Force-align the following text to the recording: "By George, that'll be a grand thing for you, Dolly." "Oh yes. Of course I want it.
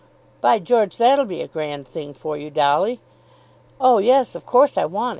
"By 0.41 0.57
George, 0.57 0.97
that'll 0.97 1.25
be 1.25 1.41
a 1.43 1.47
grand 1.47 1.87
thing 1.87 2.15
for 2.15 2.35
you, 2.35 2.49
Dolly." 2.49 2.99
"Oh 3.79 3.99
yes. 3.99 4.33
Of 4.33 4.47
course 4.47 4.75
I 4.75 4.85
want 4.85 5.09
it. 5.09 5.09